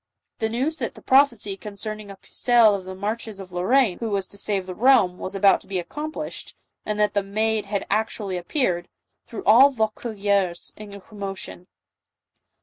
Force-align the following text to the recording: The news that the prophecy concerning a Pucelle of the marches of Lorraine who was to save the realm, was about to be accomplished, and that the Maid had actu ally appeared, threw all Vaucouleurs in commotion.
The 0.39 0.49
news 0.49 0.77
that 0.77 0.95
the 0.95 1.01
prophecy 1.03 1.55
concerning 1.55 2.09
a 2.09 2.15
Pucelle 2.15 2.73
of 2.73 2.85
the 2.85 2.95
marches 2.95 3.39
of 3.39 3.51
Lorraine 3.51 3.99
who 3.99 4.09
was 4.09 4.27
to 4.29 4.37
save 4.39 4.65
the 4.65 4.73
realm, 4.73 5.19
was 5.19 5.35
about 5.35 5.61
to 5.61 5.67
be 5.67 5.77
accomplished, 5.77 6.55
and 6.87 6.99
that 6.99 7.13
the 7.13 7.21
Maid 7.21 7.67
had 7.67 7.85
actu 7.87 8.23
ally 8.23 8.33
appeared, 8.33 8.87
threw 9.27 9.43
all 9.45 9.69
Vaucouleurs 9.69 10.73
in 10.75 10.99
commotion. 11.01 11.67